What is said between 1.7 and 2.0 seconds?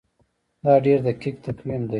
دی.